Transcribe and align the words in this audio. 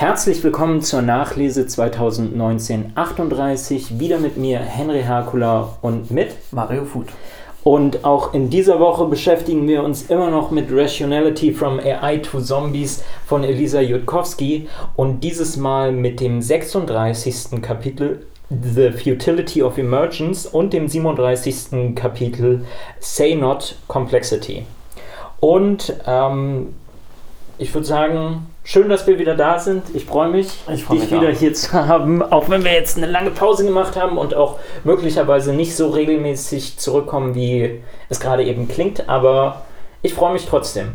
Herzlich 0.00 0.42
willkommen 0.42 0.80
zur 0.80 1.02
Nachlese 1.02 1.64
2019-38. 1.64 3.98
Wieder 3.98 4.16
mit 4.16 4.38
mir 4.38 4.58
Henry 4.58 5.02
Herkula 5.02 5.76
und 5.82 6.10
mit 6.10 6.30
Mario 6.52 6.86
Food. 6.86 7.08
Und 7.64 8.06
auch 8.06 8.32
in 8.32 8.48
dieser 8.48 8.80
Woche 8.80 9.04
beschäftigen 9.04 9.68
wir 9.68 9.82
uns 9.82 10.04
immer 10.04 10.30
noch 10.30 10.50
mit 10.50 10.68
Rationality 10.72 11.52
from 11.52 11.80
AI 11.80 12.16
to 12.16 12.40
Zombies 12.40 13.04
von 13.26 13.44
Elisa 13.44 13.82
Jutkowski 13.82 14.68
und 14.96 15.22
dieses 15.22 15.58
Mal 15.58 15.92
mit 15.92 16.20
dem 16.20 16.40
36. 16.40 17.60
Kapitel 17.60 18.24
The 18.48 18.92
Futility 18.92 19.62
of 19.62 19.76
Emergence 19.76 20.46
und 20.46 20.72
dem 20.72 20.88
37. 20.88 21.94
Kapitel 21.94 22.64
Say 23.00 23.34
Not 23.34 23.76
Complexity. 23.86 24.64
Und 25.40 25.94
ähm, 26.06 26.74
ich 27.60 27.74
würde 27.74 27.86
sagen, 27.86 28.46
schön, 28.64 28.88
dass 28.88 29.06
wir 29.06 29.18
wieder 29.18 29.36
da 29.36 29.58
sind. 29.58 29.82
Ich 29.94 30.06
freue 30.06 30.30
mich, 30.30 30.48
ich 30.72 30.82
freu 30.82 30.94
dich 30.94 31.10
wieder 31.10 31.28
auch. 31.28 31.38
hier 31.38 31.52
zu 31.52 31.72
haben. 31.86 32.22
Auch 32.22 32.48
wenn 32.48 32.64
wir 32.64 32.72
jetzt 32.72 32.96
eine 32.96 33.06
lange 33.06 33.30
Pause 33.30 33.66
gemacht 33.66 33.96
haben 33.96 34.16
und 34.16 34.34
auch 34.34 34.58
möglicherweise 34.82 35.52
nicht 35.52 35.76
so 35.76 35.90
regelmäßig 35.90 36.78
zurückkommen, 36.78 37.34
wie 37.34 37.82
es 38.08 38.18
gerade 38.18 38.44
eben 38.44 38.66
klingt. 38.66 39.10
Aber 39.10 39.62
ich 40.00 40.14
freue 40.14 40.32
mich 40.32 40.46
trotzdem. 40.46 40.94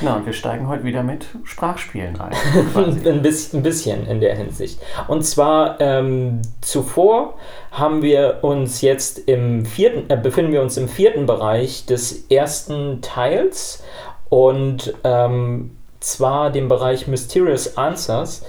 Genau, 0.00 0.16
und 0.16 0.26
wir 0.26 0.32
steigen 0.32 0.68
heute 0.68 0.84
wieder 0.84 1.02
mit 1.02 1.26
Sprachspielen 1.44 2.20
ein. 2.20 2.32
ein, 3.06 3.22
bisschen, 3.22 3.60
ein 3.60 3.62
bisschen 3.62 4.06
in 4.06 4.20
der 4.20 4.36
Hinsicht. 4.36 4.80
Und 5.08 5.22
zwar 5.22 5.80
ähm, 5.80 6.42
zuvor 6.60 7.34
haben 7.70 8.02
wir 8.02 8.38
uns 8.42 8.80
jetzt 8.82 9.18
im 9.28 9.64
vierten, 9.64 10.10
äh, 10.10 10.16
befinden 10.16 10.52
wir 10.52 10.62
uns 10.62 10.76
im 10.76 10.88
vierten 10.88 11.26
Bereich 11.26 11.86
des 11.86 12.26
ersten 12.28 13.02
Teils 13.02 13.82
und 14.30 14.94
ähm, 15.04 15.76
zwar 16.00 16.50
dem 16.50 16.68
Bereich 16.68 17.06
Mysterious 17.06 17.76
Answers. 17.76 18.42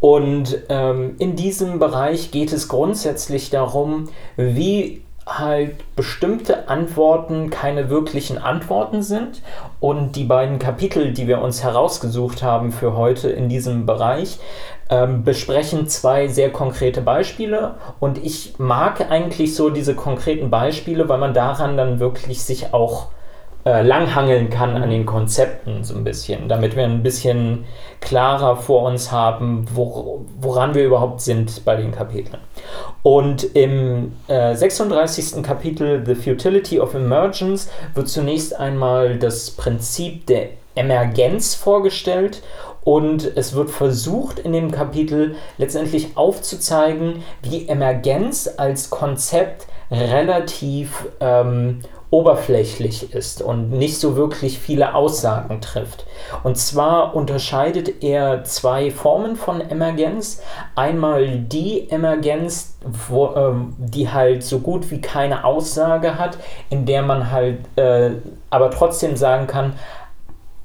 Und 0.00 0.58
ähm, 0.68 1.16
in 1.18 1.34
diesem 1.34 1.78
Bereich 1.78 2.30
geht 2.30 2.52
es 2.52 2.68
grundsätzlich 2.68 3.50
darum, 3.50 4.08
wie 4.36 5.02
halt 5.26 5.94
bestimmte 5.94 6.68
Antworten 6.68 7.50
keine 7.50 7.90
wirklichen 7.90 8.38
Antworten 8.38 9.02
sind. 9.02 9.42
Und 9.80 10.16
die 10.16 10.24
beiden 10.24 10.58
Kapitel, 10.58 11.12
die 11.12 11.26
wir 11.26 11.40
uns 11.40 11.62
herausgesucht 11.62 12.42
haben 12.42 12.72
für 12.72 12.96
heute 12.96 13.28
in 13.28 13.48
diesem 13.48 13.86
Bereich, 13.86 14.38
ähm, 14.90 15.24
besprechen 15.24 15.88
zwei 15.88 16.28
sehr 16.28 16.50
konkrete 16.50 17.00
Beispiele. 17.00 17.74
Und 18.00 18.18
ich 18.24 18.58
mag 18.58 19.10
eigentlich 19.10 19.54
so 19.54 19.70
diese 19.70 19.94
konkreten 19.94 20.50
Beispiele, 20.50 21.08
weil 21.08 21.18
man 21.18 21.34
daran 21.34 21.76
dann 21.76 22.00
wirklich 22.00 22.42
sich 22.42 22.72
auch 22.72 23.08
äh, 23.64 23.82
langhangeln 23.82 24.50
kann 24.50 24.76
an 24.76 24.90
den 24.90 25.04
Konzepten 25.04 25.84
so 25.84 25.94
ein 25.94 26.04
bisschen, 26.04 26.48
damit 26.48 26.76
wir 26.76 26.84
ein 26.84 27.02
bisschen 27.02 27.64
klarer 28.00 28.56
vor 28.56 28.84
uns 28.84 29.10
haben, 29.10 29.66
wo, 29.74 30.24
woran 30.40 30.74
wir 30.74 30.84
überhaupt 30.84 31.20
sind 31.20 31.64
bei 31.64 31.76
den 31.76 31.90
Kapiteln. 31.90 32.38
Und 33.02 33.44
im 33.56 34.12
äh, 34.28 34.54
36. 34.54 35.42
Kapitel 35.42 36.04
The 36.06 36.14
Futility 36.14 36.80
of 36.80 36.94
Emergence 36.94 37.68
wird 37.94 38.08
zunächst 38.08 38.58
einmal 38.58 39.18
das 39.18 39.50
Prinzip 39.50 40.26
der 40.26 40.50
Emergenz 40.74 41.54
vorgestellt 41.54 42.42
und 42.84 43.36
es 43.36 43.54
wird 43.54 43.70
versucht 43.70 44.38
in 44.38 44.52
dem 44.52 44.70
Kapitel 44.70 45.34
letztendlich 45.58 46.16
aufzuzeigen, 46.16 47.22
wie 47.42 47.68
Emergenz 47.68 48.48
als 48.56 48.88
Konzept 48.88 49.66
relativ 49.90 51.06
ähm, 51.20 51.80
oberflächlich 52.10 53.12
ist 53.12 53.42
und 53.42 53.70
nicht 53.70 53.98
so 53.98 54.16
wirklich 54.16 54.58
viele 54.58 54.94
Aussagen 54.94 55.60
trifft. 55.60 56.06
Und 56.42 56.56
zwar 56.56 57.14
unterscheidet 57.14 58.02
er 58.02 58.44
zwei 58.44 58.90
Formen 58.90 59.36
von 59.36 59.60
Emergenz. 59.60 60.40
Einmal 60.74 61.38
die 61.38 61.90
Emergenz, 61.90 62.78
wo, 62.82 63.34
ähm, 63.36 63.76
die 63.78 64.10
halt 64.10 64.42
so 64.42 64.60
gut 64.60 64.90
wie 64.90 65.02
keine 65.02 65.44
Aussage 65.44 66.18
hat, 66.18 66.38
in 66.70 66.86
der 66.86 67.02
man 67.02 67.30
halt 67.30 67.58
äh, 67.76 68.12
aber 68.48 68.70
trotzdem 68.70 69.16
sagen 69.16 69.46
kann, 69.46 69.74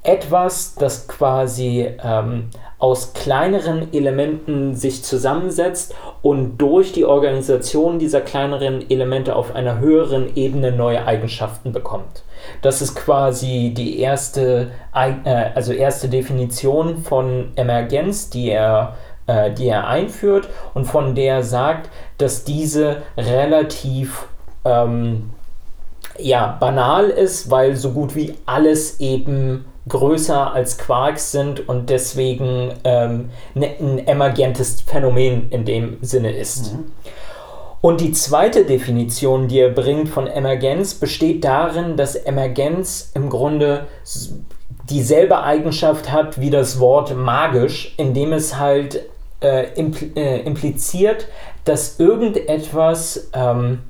etwas, 0.02 0.74
das 0.74 1.08
quasi 1.08 1.90
ähm, 2.02 2.50
aus 2.84 3.14
kleineren 3.14 3.94
Elementen 3.94 4.74
sich 4.74 5.02
zusammensetzt 5.04 5.94
und 6.20 6.58
durch 6.58 6.92
die 6.92 7.06
Organisation 7.06 7.98
dieser 7.98 8.20
kleineren 8.20 8.90
Elemente 8.90 9.36
auf 9.36 9.54
einer 9.54 9.78
höheren 9.78 10.36
Ebene 10.36 10.70
neue 10.70 11.06
Eigenschaften 11.06 11.72
bekommt. 11.72 12.24
Das 12.60 12.82
ist 12.82 12.94
quasi 12.94 13.72
die 13.74 14.00
erste, 14.00 14.70
äh, 14.92 15.50
also 15.54 15.72
erste 15.72 16.10
Definition 16.10 16.98
von 16.98 17.52
Emergenz, 17.56 18.28
die 18.28 18.50
er, 18.50 18.96
äh, 19.28 19.50
die 19.50 19.68
er 19.68 19.88
einführt 19.88 20.50
und 20.74 20.84
von 20.84 21.14
der 21.14 21.36
er 21.36 21.42
sagt, 21.42 21.88
dass 22.18 22.44
diese 22.44 22.98
relativ 23.16 24.26
ähm, 24.66 25.30
ja, 26.18 26.58
banal 26.60 27.08
ist, 27.08 27.50
weil 27.50 27.76
so 27.76 27.92
gut 27.92 28.14
wie 28.14 28.34
alles 28.44 29.00
eben 29.00 29.64
größer 29.88 30.52
als 30.52 30.78
Quarks 30.78 31.32
sind 31.32 31.68
und 31.68 31.90
deswegen 31.90 32.72
ähm, 32.84 33.30
ne, 33.54 33.74
ein 33.78 34.06
emergentes 34.06 34.80
Phänomen 34.80 35.50
in 35.50 35.64
dem 35.64 35.98
Sinne 36.00 36.32
ist. 36.32 36.72
Mhm. 36.72 36.92
Und 37.80 38.00
die 38.00 38.12
zweite 38.12 38.64
Definition, 38.64 39.46
die 39.46 39.60
er 39.60 39.68
bringt 39.68 40.08
von 40.08 40.26
Emergenz, 40.26 40.94
besteht 40.94 41.44
darin, 41.44 41.98
dass 41.98 42.14
Emergenz 42.16 43.10
im 43.14 43.28
Grunde 43.28 43.86
dieselbe 44.88 45.42
Eigenschaft 45.42 46.10
hat 46.10 46.40
wie 46.40 46.48
das 46.48 46.80
Wort 46.80 47.14
magisch, 47.14 47.94
indem 47.98 48.32
es 48.32 48.58
halt 48.58 49.06
äh, 49.42 49.74
impl 49.74 50.12
äh, 50.16 50.40
impliziert, 50.40 51.28
dass 51.64 52.00
irgendetwas 52.00 53.28
ähm, 53.34 53.80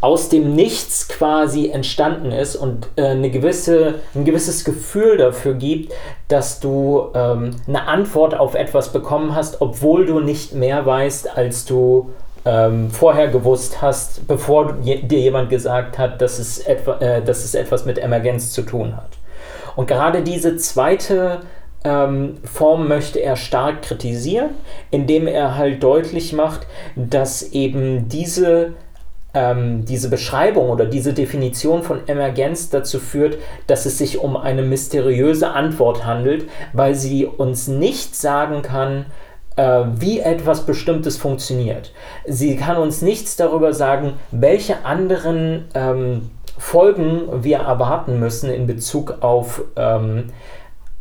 aus 0.00 0.28
dem 0.28 0.54
Nichts 0.54 1.08
quasi 1.08 1.70
entstanden 1.70 2.30
ist 2.30 2.56
und 2.56 2.88
äh, 2.96 3.06
eine 3.06 3.30
gewisse, 3.30 3.96
ein 4.14 4.24
gewisses 4.24 4.64
Gefühl 4.64 5.16
dafür 5.16 5.54
gibt, 5.54 5.92
dass 6.28 6.60
du 6.60 7.08
ähm, 7.14 7.52
eine 7.66 7.88
Antwort 7.88 8.34
auf 8.38 8.54
etwas 8.54 8.92
bekommen 8.92 9.34
hast, 9.34 9.60
obwohl 9.60 10.06
du 10.06 10.20
nicht 10.20 10.54
mehr 10.54 10.84
weißt, 10.84 11.36
als 11.36 11.64
du 11.64 12.10
ähm, 12.44 12.90
vorher 12.90 13.28
gewusst 13.28 13.82
hast, 13.82 14.26
bevor 14.28 14.74
dir 14.74 15.18
jemand 15.18 15.50
gesagt 15.50 15.98
hat, 15.98 16.20
dass 16.20 16.38
es, 16.38 16.58
etwa, 16.58 16.98
äh, 16.98 17.22
dass 17.22 17.44
es 17.44 17.54
etwas 17.54 17.84
mit 17.86 17.98
Emergenz 17.98 18.52
zu 18.52 18.62
tun 18.62 18.96
hat. 18.96 19.10
Und 19.74 19.88
gerade 19.88 20.22
diese 20.22 20.56
zweite 20.56 21.40
ähm, 21.84 22.36
Form 22.44 22.88
möchte 22.88 23.20
er 23.20 23.36
stark 23.36 23.82
kritisieren, 23.82 24.50
indem 24.90 25.26
er 25.26 25.56
halt 25.56 25.82
deutlich 25.82 26.32
macht, 26.32 26.66
dass 26.94 27.42
eben 27.52 28.08
diese 28.08 28.74
ähm, 29.36 29.84
diese 29.84 30.08
Beschreibung 30.08 30.70
oder 30.70 30.86
diese 30.86 31.12
Definition 31.12 31.82
von 31.82 32.08
Emergenz 32.08 32.70
dazu 32.70 32.98
führt, 32.98 33.36
dass 33.66 33.84
es 33.84 33.98
sich 33.98 34.18
um 34.18 34.34
eine 34.34 34.62
mysteriöse 34.62 35.50
Antwort 35.50 36.06
handelt, 36.06 36.48
weil 36.72 36.94
sie 36.94 37.26
uns 37.26 37.68
nicht 37.68 38.16
sagen 38.16 38.62
kann, 38.62 39.04
äh, 39.56 39.84
wie 39.98 40.20
etwas 40.20 40.64
Bestimmtes 40.64 41.18
funktioniert. 41.18 41.92
Sie 42.26 42.56
kann 42.56 42.78
uns 42.78 43.02
nichts 43.02 43.36
darüber 43.36 43.74
sagen, 43.74 44.14
welche 44.30 44.86
anderen 44.86 45.66
ähm, 45.74 46.30
Folgen 46.58 47.44
wir 47.44 47.58
erwarten 47.58 48.18
müssen 48.18 48.48
in 48.48 48.66
Bezug 48.66 49.18
auf 49.20 49.62
ähm, 49.76 50.28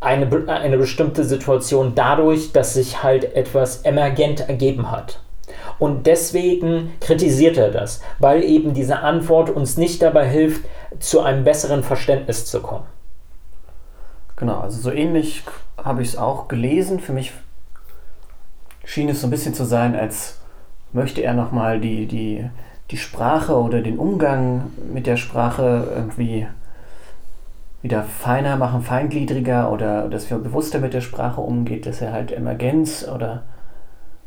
eine, 0.01 0.27
eine 0.49 0.77
bestimmte 0.77 1.23
Situation 1.23 1.93
dadurch, 1.95 2.51
dass 2.51 2.73
sich 2.73 3.01
halt 3.01 3.33
etwas 3.33 3.83
emergent 3.83 4.49
ergeben 4.49 4.91
hat. 4.91 5.21
Und 5.77 6.07
deswegen 6.07 6.93
kritisiert 7.01 7.57
er 7.57 7.71
das, 7.71 8.01
weil 8.19 8.43
eben 8.43 8.73
diese 8.73 8.99
Antwort 8.99 9.49
uns 9.49 9.77
nicht 9.77 10.01
dabei 10.01 10.27
hilft, 10.27 10.65
zu 10.99 11.21
einem 11.21 11.43
besseren 11.43 11.83
Verständnis 11.83 12.45
zu 12.45 12.61
kommen. 12.61 12.85
Genau, 14.37 14.59
also 14.59 14.79
so 14.79 14.91
ähnlich 14.91 15.43
habe 15.77 16.01
ich 16.01 16.09
es 16.09 16.17
auch 16.17 16.47
gelesen. 16.47 16.99
Für 16.99 17.13
mich 17.13 17.33
schien 18.83 19.09
es 19.09 19.21
so 19.21 19.27
ein 19.27 19.31
bisschen 19.31 19.53
zu 19.53 19.65
sein, 19.65 19.95
als 19.95 20.39
möchte 20.93 21.21
er 21.21 21.33
nochmal 21.33 21.79
die, 21.79 22.05
die, 22.05 22.49
die 22.91 22.97
Sprache 22.97 23.55
oder 23.55 23.81
den 23.81 23.97
Umgang 23.97 24.71
mit 24.93 25.07
der 25.07 25.17
Sprache 25.17 25.87
irgendwie 25.93 26.47
wieder 27.81 28.03
feiner 28.03 28.55
machen, 28.55 28.81
feingliedriger 28.81 29.71
oder 29.71 30.09
dass 30.09 30.29
wir 30.29 30.37
bewusster 30.37 30.79
mit 30.79 30.93
der 30.93 31.01
Sprache 31.01 31.41
umgeht, 31.41 31.85
dass 31.85 32.01
er 32.01 32.13
halt 32.13 32.31
Emergenz 32.31 33.07
oder 33.07 33.43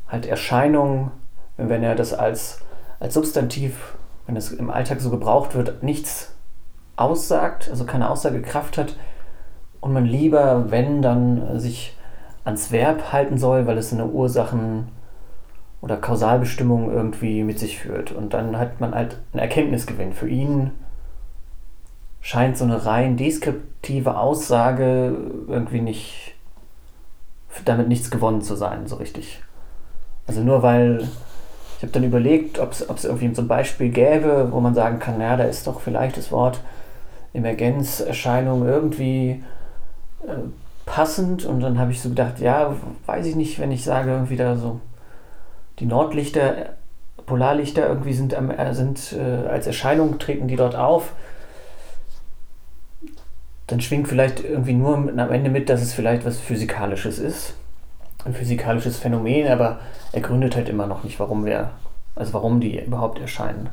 halt 0.07 0.27
Erscheinungen 0.27 1.11
wenn 1.59 1.83
er 1.83 1.95
das 1.95 2.15
als, 2.15 2.61
als 3.01 3.15
Substantiv, 3.15 3.97
wenn 4.27 4.37
es 4.37 4.53
im 4.53 4.71
Alltag 4.71 5.01
so 5.01 5.11
gebraucht 5.11 5.55
wird, 5.55 5.83
nichts 5.83 6.35
aussagt, 6.97 7.69
also 7.71 7.85
keine 7.85 8.11
Aussagekraft 8.11 8.79
hat 8.79 8.97
und 9.81 9.93
man 9.93 10.05
lieber, 10.05 10.71
wenn, 10.71 11.03
dann 11.03 11.59
sich 11.59 11.97
ans 12.45 12.73
Verb 12.73 13.13
halten 13.13 13.39
soll, 13.39 13.67
weil 13.67 13.79
es 13.79 13.93
eine 13.93 14.07
Ursachen- 14.07 14.89
oder 15.81 15.97
Kausalbestimmung 15.97 16.91
irgendwie 16.91 17.45
mit 17.45 17.59
sich 17.59 17.79
führt. 17.79 18.11
Und 18.11 18.35
dann 18.35 18.59
hat 18.59 18.81
man 18.81 18.95
halt 18.95 19.19
einen 19.33 19.41
Erkenntnisgewinn. 19.41 20.13
Für 20.13 20.29
ihn 20.29 20.73
scheint 22.21 22.57
so 22.57 22.65
eine 22.65 22.85
rein 22.85 23.17
deskriptive 23.17 24.17
Aussage 24.17 25.17
irgendwie 25.47 25.81
nicht 25.81 26.35
damit 27.65 27.89
nichts 27.89 28.11
gewonnen 28.11 28.43
zu 28.43 28.57
sein, 28.57 28.87
so 28.87 28.97
richtig. 28.97 29.43
Also 30.27 30.43
nur 30.43 30.63
weil, 30.63 31.09
ich 31.79 31.83
habe 31.83 31.93
dann 31.93 32.05
überlegt, 32.05 32.59
ob 32.59 32.73
es 32.73 33.05
irgendwie 33.05 33.33
so 33.35 33.43
ein 33.43 33.49
Beispiel 33.49 33.91
gäbe, 33.91 34.49
wo 34.51 34.61
man 34.61 34.75
sagen 34.75 34.99
kann, 34.99 35.19
naja, 35.19 35.37
da 35.37 35.45
ist 35.45 35.67
doch 35.67 35.81
vielleicht 35.81 36.17
das 36.17 36.31
Wort 36.33 36.61
Emergenzerscheinung 37.33 38.67
irgendwie 38.67 39.45
äh, 40.27 40.33
passend. 40.87 41.45
Und 41.45 41.61
dann 41.61 41.79
habe 41.79 41.93
ich 41.93 42.03
so 42.03 42.09
gedacht, 42.09 42.41
ja, 42.41 42.75
weiß 43.07 43.27
ich 43.27 43.37
nicht, 43.37 43.61
wenn 43.61 43.71
ich 43.71 43.85
sage, 43.85 44.11
irgendwie 44.11 44.37
da 44.37 44.57
so 44.57 44.81
die 45.79 45.87
Nordlichter, 45.87 46.71
Polarlichter 47.27 47.89
irgendwie 47.89 48.13
sind, 48.13 48.33
äh, 48.33 48.75
sind 48.75 49.13
äh, 49.13 49.47
als 49.47 49.69
Erscheinung, 49.69 50.19
treten 50.19 50.49
die 50.49 50.57
dort 50.57 50.75
auf 50.75 51.13
dann 53.69 53.81
schwingt 53.83 54.09
vielleicht 54.09 54.43
irgendwie 54.43 54.73
nur 54.73 54.97
am 54.97 55.31
Ende 55.31 55.51
mit, 55.51 55.69
dass 55.69 55.83
es 55.83 55.93
vielleicht 55.93 56.25
was 56.25 56.41
Physikalisches 56.41 57.19
ist. 57.19 57.55
Ein 58.25 58.35
physikalisches 58.35 58.99
Phänomen, 58.99 59.49
aber 59.49 59.79
er 60.13 60.21
gründet 60.21 60.57
halt 60.57 60.69
immer 60.69 60.87
noch 60.87 61.05
nicht, 61.05 61.19
warum 61.21 61.45
wir, 61.45 61.71
also 62.15 62.35
warum 62.35 62.61
die 62.61 62.79
überhaupt 62.81 63.21
erscheinen. 63.21 63.71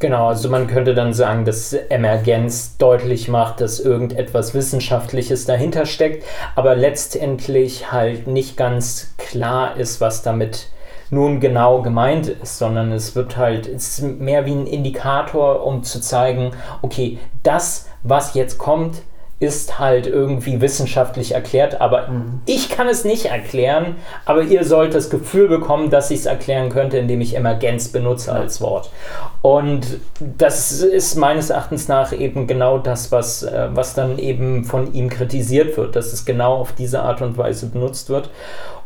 Genau, 0.00 0.28
also 0.28 0.48
man 0.48 0.66
könnte 0.66 0.94
dann 0.94 1.12
sagen, 1.12 1.44
dass 1.44 1.74
Emergenz 1.74 2.78
deutlich 2.78 3.28
macht, 3.28 3.60
dass 3.60 3.80
irgendetwas 3.80 4.54
Wissenschaftliches 4.54 5.44
dahinter 5.44 5.84
steckt, 5.84 6.24
aber 6.56 6.74
letztendlich 6.74 7.92
halt 7.92 8.26
nicht 8.26 8.56
ganz 8.56 9.14
klar 9.18 9.76
ist, 9.76 10.00
was 10.00 10.22
damit 10.22 10.70
nun 11.10 11.38
genau 11.38 11.82
gemeint 11.82 12.28
ist, 12.28 12.56
sondern 12.56 12.92
es 12.92 13.14
wird 13.14 13.36
halt, 13.36 13.66
es 13.66 13.98
ist 13.98 14.20
mehr 14.20 14.46
wie 14.46 14.52
ein 14.52 14.66
Indikator, 14.66 15.66
um 15.66 15.82
zu 15.82 16.00
zeigen, 16.00 16.52
okay, 16.80 17.18
das, 17.42 17.86
was 18.02 18.32
jetzt 18.32 18.56
kommt, 18.56 19.02
ist 19.40 19.78
halt 19.78 20.06
irgendwie 20.06 20.60
wissenschaftlich 20.60 21.32
erklärt, 21.32 21.80
aber 21.80 22.08
mhm. 22.08 22.42
ich 22.44 22.68
kann 22.68 22.88
es 22.88 23.04
nicht 23.04 23.26
erklären, 23.26 23.96
aber 24.26 24.42
ihr 24.42 24.64
sollt 24.64 24.94
das 24.94 25.08
Gefühl 25.08 25.48
bekommen, 25.48 25.88
dass 25.88 26.10
ich 26.10 26.20
es 26.20 26.26
erklären 26.26 26.68
könnte, 26.68 26.98
indem 26.98 27.22
ich 27.22 27.34
Emergenz 27.34 27.88
benutze 27.88 28.32
als 28.32 28.60
Wort. 28.60 28.90
Und 29.40 29.98
das 30.36 30.82
ist 30.82 31.16
meines 31.16 31.48
Erachtens 31.48 31.88
nach 31.88 32.12
eben 32.12 32.46
genau 32.46 32.76
das, 32.76 33.10
was, 33.10 33.42
äh, 33.42 33.68
was 33.72 33.94
dann 33.94 34.18
eben 34.18 34.64
von 34.64 34.92
ihm 34.92 35.08
kritisiert 35.08 35.78
wird, 35.78 35.96
dass 35.96 36.12
es 36.12 36.26
genau 36.26 36.56
auf 36.56 36.72
diese 36.72 37.00
Art 37.02 37.22
und 37.22 37.38
Weise 37.38 37.66
benutzt 37.66 38.10
wird. 38.10 38.28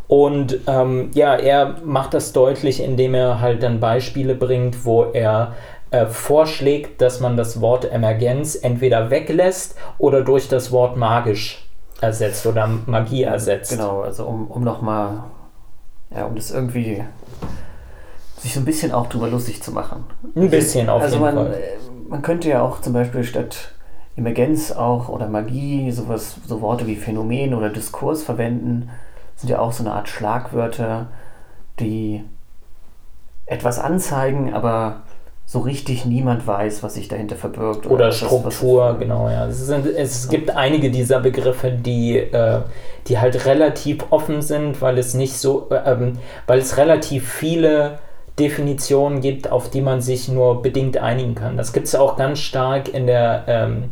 Und 0.06 0.60
ähm, 0.66 1.10
ja, 1.14 1.34
er 1.34 1.76
macht 1.84 2.14
das 2.14 2.32
deutlich, 2.32 2.80
indem 2.80 3.14
er 3.14 3.40
halt 3.40 3.62
dann 3.62 3.80
Beispiele 3.80 4.34
bringt, 4.34 4.84
wo 4.84 5.04
er 5.04 5.54
äh, 5.94 6.06
vorschlägt, 6.06 7.00
dass 7.00 7.20
man 7.20 7.37
das 7.37 7.61
Wort 7.61 7.91
Emergenz 7.91 8.58
entweder 8.61 9.11
weglässt 9.11 9.76
oder 9.99 10.23
durch 10.23 10.49
das 10.49 10.73
Wort 10.73 10.96
magisch 10.96 11.69
ersetzt 12.00 12.46
oder 12.46 12.69
Magie 12.87 13.23
ersetzt. 13.23 13.70
Genau, 13.70 14.00
also 14.00 14.25
um, 14.25 14.50
um 14.50 14.64
nochmal, 14.64 15.23
ja, 16.11 16.25
um 16.25 16.35
das 16.35 16.50
irgendwie 16.50 17.05
sich 18.38 18.55
so 18.55 18.61
ein 18.61 18.64
bisschen 18.64 18.91
auch 18.91 19.06
drüber 19.06 19.29
lustig 19.29 19.62
zu 19.62 19.70
machen. 19.70 20.05
Ein 20.35 20.50
bisschen 20.50 20.88
auf 20.88 21.02
also 21.02 21.17
jeden 21.17 21.26
man, 21.26 21.35
Fall. 21.35 21.55
Äh, 21.55 22.08
man 22.08 22.23
könnte 22.23 22.49
ja 22.49 22.62
auch 22.62 22.81
zum 22.81 22.93
Beispiel 22.93 23.23
statt 23.23 23.73
Emergenz 24.17 24.73
auch 24.73 25.08
oder 25.08 25.29
Magie 25.29 25.93
sowas, 25.93 26.37
so 26.46 26.61
Worte 26.61 26.88
wie 26.88 26.96
Phänomen 26.96 27.55
oder 27.55 27.70
Diskurs 27.70 28.25
verwenden, 28.25 28.91
sind 29.37 29.49
ja 29.49 29.61
auch 29.61 29.73
so 29.73 29.85
eine 29.85 29.93
Art 29.93 30.08
Schlagwörter, 30.08 31.06
die 31.79 32.25
etwas 33.46 33.79
anzeigen, 33.79 34.52
aber 34.52 35.02
so 35.46 35.61
richtig 35.61 36.05
niemand 36.06 36.46
weiß, 36.46 36.82
was 36.82 36.94
sich 36.94 37.08
dahinter 37.08 37.37
verbirgt. 37.37 37.87
Oder, 37.87 37.94
oder 37.94 38.12
Struktur, 38.12 38.91
das, 38.91 38.99
genau, 38.99 39.29
ja. 39.29 39.46
Es, 39.46 39.67
sind, 39.67 39.87
es 39.87 40.29
gibt 40.29 40.50
einige 40.50 40.91
dieser 40.91 41.20
Begriffe, 41.20 41.70
die, 41.70 42.17
äh, 42.17 42.61
die 43.06 43.19
halt 43.19 43.44
relativ 43.44 44.05
offen 44.11 44.41
sind, 44.41 44.81
weil 44.81 44.99
es 44.99 45.14
nicht 45.14 45.37
so, 45.37 45.69
äh, 45.70 45.93
ähm, 45.93 46.19
weil 46.46 46.58
es 46.58 46.76
relativ 46.79 47.31
viele 47.31 47.99
Definitionen 48.38 49.20
gibt, 49.20 49.50
auf 49.52 49.70
die 49.70 49.81
man 49.81 50.00
sich 50.00 50.29
nur 50.29 50.62
bedingt 50.62 50.96
einigen 50.96 51.35
kann. 51.35 51.56
Das 51.56 51.73
gibt 51.73 51.87
es 51.87 51.94
auch 51.94 52.17
ganz 52.17 52.41
stark 52.41 52.93
in 52.93 53.06
der, 53.06 53.44
ähm, 53.46 53.85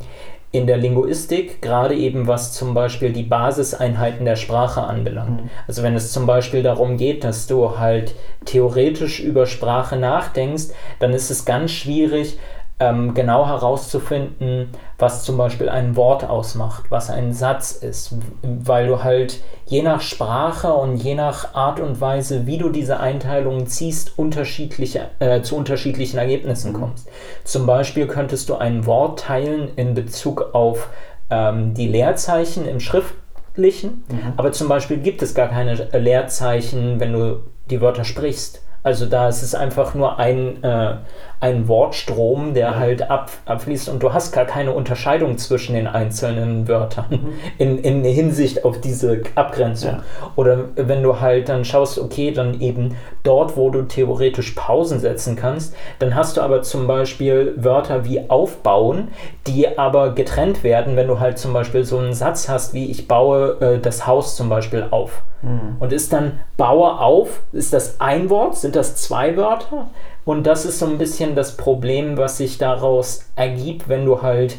in 0.52 0.66
der 0.66 0.76
Linguistik, 0.76 1.62
gerade 1.62 1.94
eben 1.94 2.26
was 2.26 2.52
zum 2.52 2.74
Beispiel 2.74 3.10
die 3.10 3.22
Basiseinheiten 3.22 4.26
der 4.26 4.36
Sprache 4.36 4.82
anbelangt. 4.82 5.44
Mhm. 5.44 5.50
Also 5.66 5.82
wenn 5.82 5.94
es 5.94 6.12
zum 6.12 6.26
Beispiel 6.26 6.62
darum 6.62 6.98
geht, 6.98 7.24
dass 7.24 7.46
du 7.46 7.78
halt 7.78 8.14
theoretisch 8.44 9.20
über 9.20 9.46
Sprache 9.46 9.96
nachdenkst, 9.96 10.66
dann 10.98 11.14
ist 11.14 11.30
es 11.30 11.46
ganz 11.46 11.70
schwierig, 11.70 12.38
ähm, 12.82 13.14
genau 13.14 13.46
herauszufinden, 13.46 14.70
was 14.98 15.22
zum 15.22 15.36
Beispiel 15.36 15.68
ein 15.68 15.94
Wort 15.94 16.28
ausmacht, 16.28 16.84
was 16.90 17.10
ein 17.10 17.32
Satz 17.32 17.72
ist, 17.72 18.16
weil 18.42 18.88
du 18.88 19.04
halt 19.04 19.40
je 19.66 19.82
nach 19.82 20.00
Sprache 20.00 20.72
und 20.72 20.96
je 20.96 21.14
nach 21.14 21.54
Art 21.54 21.78
und 21.78 22.00
Weise, 22.00 22.46
wie 22.46 22.58
du 22.58 22.70
diese 22.70 22.98
Einteilungen 22.98 23.68
ziehst, 23.68 24.18
unterschiedliche, 24.18 25.10
äh, 25.20 25.42
zu 25.42 25.56
unterschiedlichen 25.56 26.18
Ergebnissen 26.18 26.72
mhm. 26.72 26.80
kommst. 26.80 27.08
Zum 27.44 27.66
Beispiel 27.66 28.08
könntest 28.08 28.48
du 28.48 28.56
ein 28.56 28.84
Wort 28.84 29.20
teilen 29.20 29.70
in 29.76 29.94
Bezug 29.94 30.52
auf 30.52 30.88
ähm, 31.30 31.74
die 31.74 31.86
Leerzeichen 31.86 32.66
im 32.66 32.80
Schriftlichen, 32.80 34.04
mhm. 34.08 34.32
aber 34.36 34.50
zum 34.50 34.68
Beispiel 34.68 34.96
gibt 34.96 35.22
es 35.22 35.34
gar 35.34 35.48
keine 35.48 35.74
Leerzeichen, 35.74 36.98
wenn 36.98 37.12
du 37.12 37.42
die 37.70 37.80
Wörter 37.80 38.04
sprichst. 38.04 38.60
Also 38.84 39.06
da 39.06 39.28
ist 39.28 39.42
es 39.42 39.54
einfach 39.54 39.94
nur 39.94 40.18
ein, 40.18 40.62
äh, 40.64 40.96
ein 41.42 41.66
Wortstrom, 41.66 42.54
der 42.54 42.68
ja. 42.68 42.76
halt 42.76 43.10
ab, 43.10 43.30
abfließt 43.46 43.88
und 43.88 44.00
du 44.00 44.12
hast 44.12 44.30
gar 44.30 44.44
keine 44.44 44.72
Unterscheidung 44.72 45.38
zwischen 45.38 45.74
den 45.74 45.88
einzelnen 45.88 46.68
Wörtern 46.68 47.06
mhm. 47.10 47.32
in, 47.58 47.78
in 47.78 48.04
Hinsicht 48.04 48.64
auf 48.64 48.80
diese 48.80 49.22
Abgrenzung. 49.34 49.90
Ja. 49.90 50.02
Oder 50.36 50.66
wenn 50.76 51.02
du 51.02 51.20
halt 51.20 51.48
dann 51.48 51.64
schaust, 51.64 51.98
okay, 51.98 52.30
dann 52.30 52.60
eben 52.60 52.96
dort, 53.24 53.56
wo 53.56 53.70
du 53.70 53.82
theoretisch 53.82 54.52
Pausen 54.52 55.00
setzen 55.00 55.34
kannst, 55.34 55.74
dann 55.98 56.14
hast 56.14 56.36
du 56.36 56.42
aber 56.42 56.62
zum 56.62 56.86
Beispiel 56.86 57.54
Wörter 57.56 58.04
wie 58.04 58.30
aufbauen, 58.30 59.08
die 59.48 59.76
aber 59.76 60.14
getrennt 60.14 60.62
werden, 60.62 60.94
wenn 60.94 61.08
du 61.08 61.18
halt 61.18 61.38
zum 61.38 61.52
Beispiel 61.52 61.82
so 61.82 61.98
einen 61.98 62.14
Satz 62.14 62.48
hast, 62.48 62.72
wie 62.72 62.88
ich 62.88 63.08
baue 63.08 63.60
äh, 63.60 63.78
das 63.80 64.06
Haus 64.06 64.36
zum 64.36 64.48
Beispiel 64.48 64.86
auf. 64.92 65.22
Mhm. 65.42 65.76
Und 65.80 65.92
ist 65.92 66.12
dann 66.12 66.38
baue 66.56 67.00
auf, 67.00 67.42
ist 67.52 67.72
das 67.72 68.00
ein 68.00 68.30
Wort, 68.30 68.56
sind 68.56 68.76
das 68.76 68.94
zwei 68.94 69.36
Wörter? 69.36 69.90
Und 70.24 70.46
das 70.46 70.64
ist 70.64 70.78
so 70.78 70.86
ein 70.86 70.98
bisschen 70.98 71.34
das 71.34 71.56
Problem, 71.56 72.16
was 72.16 72.38
sich 72.38 72.58
daraus 72.58 73.26
ergibt, 73.34 73.88
wenn 73.88 74.06
du 74.06 74.22
halt 74.22 74.56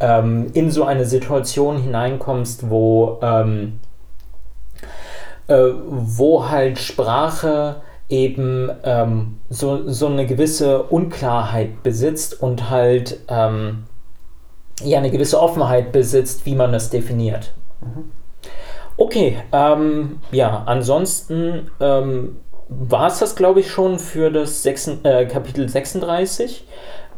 ähm, 0.00 0.50
in 0.54 0.70
so 0.70 0.84
eine 0.84 1.04
Situation 1.04 1.78
hineinkommst, 1.78 2.70
wo, 2.70 3.18
ähm, 3.22 3.80
äh, 5.48 5.68
wo 5.74 6.48
halt 6.48 6.78
Sprache 6.78 7.82
eben 8.08 8.70
ähm, 8.84 9.38
so, 9.48 9.88
so 9.88 10.06
eine 10.06 10.26
gewisse 10.26 10.82
Unklarheit 10.82 11.82
besitzt 11.82 12.42
und 12.42 12.68
halt 12.68 13.20
ähm, 13.28 13.84
ja 14.82 14.98
eine 14.98 15.10
gewisse 15.10 15.40
Offenheit 15.40 15.92
besitzt, 15.92 16.44
wie 16.46 16.54
man 16.54 16.72
das 16.72 16.90
definiert. 16.90 17.54
Mhm. 17.80 18.10
Okay, 18.96 19.38
ähm, 19.52 20.20
ja, 20.30 20.62
ansonsten 20.66 21.70
ähm, 21.80 22.36
war 22.80 23.08
es 23.08 23.18
das, 23.18 23.36
glaube 23.36 23.60
ich, 23.60 23.70
schon 23.70 23.98
für 23.98 24.30
das 24.30 24.62
6, 24.62 24.88
äh, 25.04 25.26
Kapitel 25.26 25.68
36. 25.68 26.66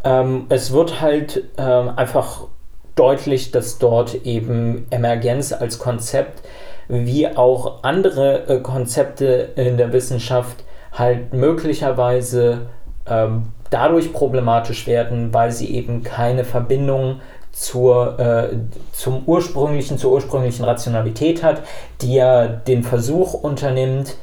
Ähm, 0.05 0.47
es 0.49 0.73
wird 0.73 1.01
halt 1.01 1.45
äh, 1.57 1.63
einfach 1.63 2.49
deutlich, 2.95 3.51
dass 3.51 3.79
dort 3.79 4.15
eben 4.25 4.87
Emergenz 4.91 5.53
als 5.53 5.79
Konzept 5.79 6.47
wie 6.89 7.29
auch 7.29 7.83
andere 7.83 8.47
äh, 8.49 8.61
Konzepte 8.61 9.51
in 9.57 9.77
der 9.77 9.93
Wissenschaft 9.93 10.65
halt 10.93 11.33
möglicherweise 11.33 12.67
ähm, 13.07 13.49
dadurch 13.71 14.13
problematisch 14.13 14.87
werden, 14.87 15.35
weil 15.35 15.51
sie 15.51 15.75
eben 15.75 16.03
keine 16.03 16.45
Verbindung 16.45 17.21
zur, 17.51 18.19
äh, 18.19 18.57
zum 18.93 19.23
ursprünglichen, 19.27 19.99
zur 19.99 20.13
ursprünglichen 20.13 20.65
Rationalität 20.65 21.43
hat, 21.43 21.63
die 22.01 22.15
ja 22.15 22.47
den 22.47 22.83
Versuch 22.83 23.35
unternimmt, 23.35 24.17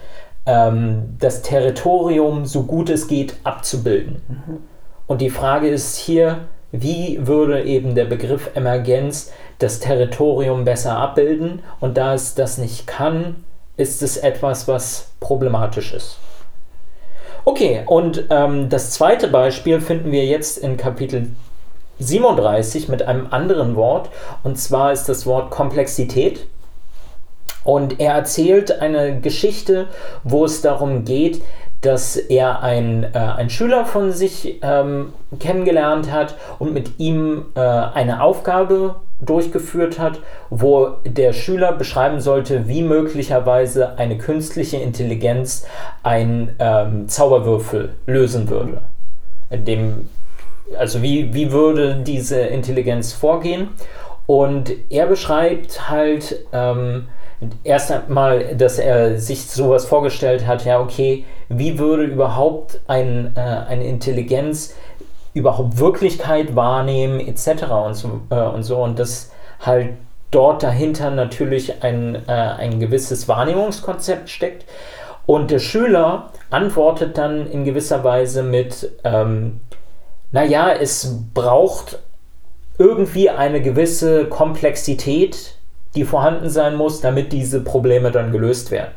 ähm, 0.45 1.15
das 1.19 1.41
Territorium 1.41 2.45
so 2.45 2.63
gut 2.63 2.89
es 2.89 3.07
geht 3.07 3.35
abzubilden. 3.43 4.21
Mhm. 4.27 4.57
Und 5.07 5.21
die 5.21 5.29
Frage 5.29 5.67
ist 5.67 5.97
hier, 5.97 6.47
wie 6.71 7.19
würde 7.27 7.63
eben 7.63 7.95
der 7.95 8.05
Begriff 8.05 8.51
Emergenz 8.55 9.31
das 9.59 9.79
Territorium 9.79 10.63
besser 10.63 10.97
abbilden? 10.97 11.61
Und 11.79 11.97
da 11.97 12.13
es 12.13 12.33
das 12.33 12.57
nicht 12.57 12.87
kann, 12.87 13.43
ist 13.77 14.01
es 14.01 14.17
etwas, 14.17 14.67
was 14.67 15.11
problematisch 15.19 15.93
ist. 15.93 16.17
Okay, 17.43 17.83
und 17.85 18.25
ähm, 18.29 18.69
das 18.69 18.91
zweite 18.91 19.27
Beispiel 19.27 19.81
finden 19.81 20.11
wir 20.11 20.25
jetzt 20.25 20.59
in 20.59 20.77
Kapitel 20.77 21.31
37 21.99 22.87
mit 22.87 23.03
einem 23.03 23.27
anderen 23.31 23.75
Wort. 23.75 24.09
Und 24.43 24.57
zwar 24.57 24.91
ist 24.91 25.09
das 25.09 25.25
Wort 25.25 25.51
Komplexität. 25.51 26.47
Und 27.63 27.99
er 27.99 28.13
erzählt 28.13 28.81
eine 28.81 29.19
Geschichte, 29.19 29.87
wo 30.23 30.45
es 30.45 30.61
darum 30.61 31.05
geht, 31.05 31.41
dass 31.81 32.15
er 32.15 32.61
ein, 32.61 33.03
äh, 33.03 33.49
Schüler 33.49 33.85
von 33.85 34.11
sich 34.11 34.59
ähm, 34.61 35.13
kennengelernt 35.39 36.11
hat 36.11 36.35
und 36.59 36.73
mit 36.73 36.99
ihm 36.99 37.47
äh, 37.55 37.59
eine 37.59 38.21
Aufgabe 38.21 38.95
durchgeführt 39.19 39.99
hat, 39.99 40.19
wo 40.49 40.89
der 41.05 41.33
Schüler 41.33 41.73
beschreiben 41.73 42.21
sollte, 42.21 42.67
wie 42.67 42.81
möglicherweise 42.83 43.97
eine 43.97 44.17
künstliche 44.17 44.77
Intelligenz 44.77 45.65
einen 46.03 46.55
ähm, 46.59 47.07
Zauberwürfel 47.07 47.93
lösen 48.05 48.49
würde. 48.49 48.81
Dem, 49.51 50.09
also 50.77 51.01
wie, 51.01 51.33
wie 51.33 51.51
würde 51.51 51.95
diese 51.95 52.39
Intelligenz 52.41 53.13
vorgehen? 53.13 53.69
Und 54.27 54.71
er 54.89 55.07
beschreibt 55.07 55.89
halt 55.89 56.45
ähm, 56.53 57.07
erst 57.63 57.91
einmal, 57.91 58.55
dass 58.55 58.77
er 58.77 59.19
sich 59.19 59.47
sowas 59.47 59.85
vorgestellt 59.85 60.45
hat, 60.45 60.65
ja, 60.65 60.79
okay, 60.79 61.25
wie 61.49 61.79
würde 61.79 62.03
überhaupt 62.03 62.79
ein, 62.87 63.33
äh, 63.35 63.39
eine 63.39 63.85
Intelligenz 63.85 64.75
überhaupt 65.33 65.77
Wirklichkeit 65.79 66.55
wahrnehmen, 66.55 67.19
etc. 67.19 67.63
und 67.85 67.93
so, 67.95 68.21
äh, 68.29 68.35
und, 68.35 68.63
so. 68.63 68.77
und 68.77 68.99
das 68.99 69.31
halt 69.59 69.93
dort 70.29 70.63
dahinter 70.63 71.09
natürlich 71.09 71.83
ein, 71.83 72.15
äh, 72.27 72.31
ein 72.31 72.79
gewisses 72.79 73.27
Wahrnehmungskonzept 73.27 74.29
steckt. 74.29 74.65
Und 75.25 75.51
der 75.51 75.59
Schüler 75.59 76.31
antwortet 76.49 77.17
dann 77.17 77.49
in 77.49 77.63
gewisser 77.63 78.03
Weise 78.03 78.43
mit, 78.43 78.91
ähm, 79.03 79.61
naja, 80.31 80.71
es 80.71 81.17
braucht 81.33 81.99
irgendwie 82.77 83.29
eine 83.29 83.61
gewisse 83.61 84.25
Komplexität, 84.25 85.55
die 85.95 86.05
vorhanden 86.05 86.49
sein 86.49 86.75
muss, 86.75 87.01
damit 87.01 87.33
diese 87.33 87.61
Probleme 87.61 88.11
dann 88.11 88.31
gelöst 88.31 88.71
werden. 88.71 88.91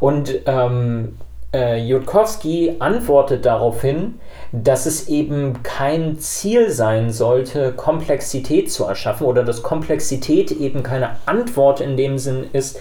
Und 0.00 0.40
ähm, 0.46 1.16
äh, 1.52 1.78
Jutkowski 1.78 2.76
antwortet 2.78 3.46
daraufhin, 3.46 4.20
dass 4.52 4.86
es 4.86 5.08
eben 5.08 5.62
kein 5.62 6.18
Ziel 6.18 6.70
sein 6.70 7.10
sollte, 7.10 7.72
Komplexität 7.72 8.70
zu 8.70 8.84
erschaffen 8.84 9.26
oder 9.26 9.44
dass 9.44 9.62
Komplexität 9.62 10.50
eben 10.50 10.82
keine 10.82 11.16
Antwort 11.26 11.80
in 11.80 11.96
dem 11.96 12.18
Sinn 12.18 12.46
ist, 12.52 12.78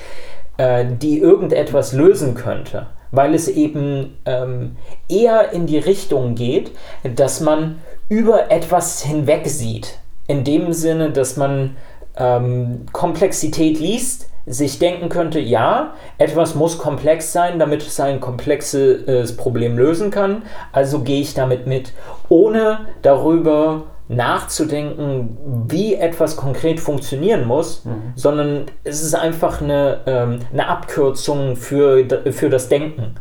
äh, 0.58 0.86
die 0.86 1.20
irgendetwas 1.20 1.94
lösen 1.94 2.36
könnte, 2.36 2.88
weil 3.12 3.34
es 3.34 3.48
eben 3.48 4.18
ähm, 4.26 4.76
eher 5.08 5.54
in 5.54 5.66
die 5.66 5.80
Richtung 5.80 6.36
geht, 6.36 6.72
dass 7.04 7.40
man 7.40 7.80
über 8.10 8.52
etwas 8.52 9.02
hinweg 9.02 9.48
sieht. 9.48 10.00
In 10.28 10.44
dem 10.44 10.74
Sinne, 10.74 11.12
dass 11.12 11.38
man 11.38 11.78
ähm, 12.18 12.86
Komplexität 12.92 13.80
liest, 13.80 14.30
sich 14.46 14.80
denken 14.80 15.10
könnte, 15.10 15.40
ja, 15.40 15.94
etwas 16.18 16.56
muss 16.56 16.78
komplex 16.78 17.34
sein, 17.34 17.60
damit 17.60 17.82
es 17.82 18.00
ein 18.00 18.22
komplexes 18.22 19.36
Problem 19.36 19.78
lösen 19.78 20.10
kann, 20.10 20.44
also 20.72 21.00
gehe 21.02 21.20
ich 21.20 21.34
damit 21.34 21.68
mit, 21.68 21.92
ohne 22.30 22.88
darüber 23.02 23.84
nachzudenken, 24.08 25.38
wie 25.68 25.96
etwas 25.96 26.38
konkret 26.38 26.80
funktionieren 26.80 27.46
muss, 27.46 27.84
mhm. 27.84 28.14
sondern 28.16 28.66
es 28.84 29.04
ist 29.04 29.16
einfach 29.16 29.62
eine, 29.62 30.00
ähm, 30.06 30.40
eine 30.54 30.68
Abkürzung 30.70 31.58
für, 31.58 32.06
für 32.32 32.50
das 32.50 32.70
Denken, 32.70 33.16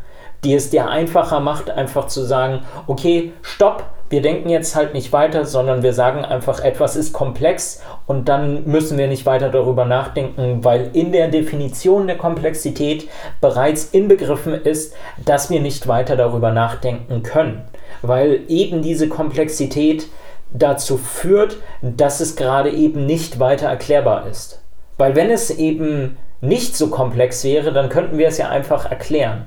die 0.45 0.55
es 0.55 0.71
dir 0.71 0.89
einfacher 0.89 1.41
macht, 1.41 1.71
einfach 1.71 2.07
zu 2.07 2.23
sagen, 2.23 2.61
okay, 2.87 3.33
stopp, 3.43 3.85
wir 4.09 4.23
denken 4.23 4.49
jetzt 4.49 4.77
halt 4.77 4.95
nicht 4.95 5.13
weiter, 5.13 5.45
sondern 5.45 5.83
wir 5.83 5.93
sagen 5.93 6.25
einfach, 6.25 6.61
etwas 6.61 6.97
ist 6.97 7.13
komplex 7.13 7.83
und 8.07 8.29
dann 8.29 8.65
müssen 8.65 8.99
wir 8.99 9.09
nicht 9.09 9.27
weiter 9.27 9.49
darüber 9.49 9.85
nachdenken, 9.85 10.65
weil 10.65 10.91
in 10.93 11.13
der 11.13 11.29
Definition 11.29 12.07
der 12.07 12.17
Komplexität 12.17 13.09
bereits 13.41 13.87
inbegriffen 13.87 14.55
ist, 14.55 14.95
dass 15.25 15.51
wir 15.51 15.61
nicht 15.61 15.89
weiter 15.89 16.17
darüber 16.17 16.53
nachdenken 16.53 17.23
können, 17.23 17.63
weil 18.03 18.43
eben 18.49 18.83
diese 18.83 19.09
Komplexität 19.09 20.07
dazu 20.53 20.97
führt, 20.97 21.57
dass 21.83 22.21
es 22.21 22.37
gerade 22.37 22.71
eben 22.71 23.07
nicht 23.07 23.41
weiter 23.41 23.69
erklärbar 23.69 24.27
ist. 24.29 24.63
Weil 24.99 25.17
wenn 25.17 25.31
es 25.31 25.51
eben 25.51 26.17
nicht 26.41 26.77
so 26.77 26.89
komplex 26.89 27.43
wäre, 27.45 27.73
dann 27.73 27.89
könnten 27.89 28.19
wir 28.19 28.29
es 28.29 28.39
ja 28.39 28.49
einfach 28.49 28.91
erklären. 28.91 29.47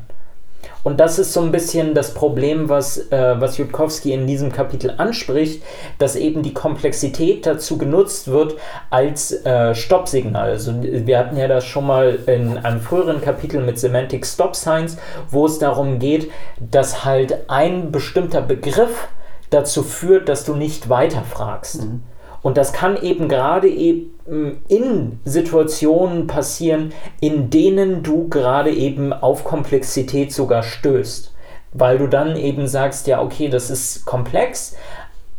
Und 0.83 0.99
das 0.99 1.19
ist 1.19 1.33
so 1.33 1.41
ein 1.41 1.51
bisschen 1.51 1.93
das 1.93 2.13
Problem, 2.13 2.69
was, 2.69 3.11
äh, 3.11 3.35
was 3.39 3.57
Jutkowski 3.57 4.13
in 4.13 4.27
diesem 4.27 4.51
Kapitel 4.51 4.93
anspricht, 4.97 5.61
dass 5.97 6.15
eben 6.15 6.41
die 6.41 6.53
Komplexität 6.53 7.45
dazu 7.45 7.77
genutzt 7.77 8.29
wird 8.29 8.55
als 8.89 9.45
äh, 9.45 9.75
Stoppsignal. 9.75 10.51
Also 10.51 10.73
wir 10.81 11.17
hatten 11.19 11.37
ja 11.37 11.47
das 11.47 11.65
schon 11.65 11.85
mal 11.85 12.19
in 12.27 12.57
einem 12.57 12.79
früheren 12.79 13.21
Kapitel 13.21 13.61
mit 13.61 13.77
Semantic 13.77 14.25
Stop 14.25 14.55
Signs, 14.55 14.97
wo 15.29 15.45
es 15.45 15.59
darum 15.59 15.99
geht, 15.99 16.31
dass 16.59 17.03
halt 17.03 17.49
ein 17.49 17.91
bestimmter 17.91 18.41
Begriff 18.41 19.09
dazu 19.49 19.83
führt, 19.83 20.29
dass 20.29 20.45
du 20.45 20.55
nicht 20.55 20.89
weiterfragst. 20.89 21.83
Mhm. 21.83 22.03
Und 22.41 22.57
das 22.57 22.73
kann 22.73 23.01
eben 23.01 23.27
gerade 23.27 23.67
eben 23.67 24.61
in 24.67 25.19
Situationen 25.25 26.27
passieren, 26.27 26.93
in 27.19 27.49
denen 27.49 28.03
du 28.03 28.29
gerade 28.29 28.71
eben 28.71 29.11
auf 29.11 29.43
Komplexität 29.43 30.31
sogar 30.31 30.63
stößt. 30.63 31.33
Weil 31.73 31.97
du 31.97 32.07
dann 32.07 32.35
eben 32.35 32.67
sagst, 32.67 33.07
ja, 33.07 33.21
okay, 33.21 33.49
das 33.49 33.69
ist 33.69 34.05
komplex, 34.05 34.75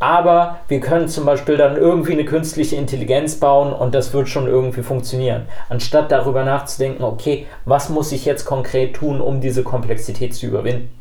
aber 0.01 0.61
wir 0.69 0.81
können 0.81 1.09
zum 1.09 1.27
Beispiel 1.27 1.59
dann 1.59 1.77
irgendwie 1.77 2.13
eine 2.13 2.25
künstliche 2.25 2.77
Intelligenz 2.77 3.37
bauen 3.37 3.73
und 3.73 3.95
das 3.95 4.15
wird 4.15 4.29
schon 4.29 4.47
irgendwie 4.47 4.83
funktionieren. 4.83 5.47
Anstatt 5.69 6.11
darüber 6.11 6.43
nachzudenken, 6.43 7.05
okay, 7.05 7.47
was 7.67 7.91
muss 7.91 8.11
ich 8.11 8.25
jetzt 8.25 8.47
konkret 8.47 8.95
tun, 8.95 9.21
um 9.21 9.43
diese 9.43 9.63
Komplexität 9.63 10.35
zu 10.35 10.47
überwinden? 10.47 11.00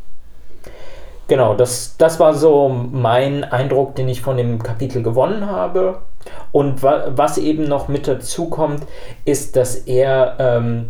Genau, 1.30 1.54
das, 1.54 1.96
das 1.98 2.20
war 2.20 2.34
so 2.34 2.70
mein 2.70 3.44
Eindruck, 3.44 3.94
den 3.94 4.10
ich 4.10 4.22
von 4.22 4.36
dem 4.36 4.64
Kapitel 4.64 5.04
gewonnen 5.04 5.46
habe. 5.46 6.00
Und 6.52 6.82
wa 6.82 7.12
was 7.16 7.38
eben 7.38 7.66
noch 7.66 7.88
mit 7.88 8.08
dazu 8.08 8.50
kommt, 8.50 8.84
ist, 9.26 9.56
dass 9.56 9.76
er 9.76 10.38
ähm, 10.40 10.90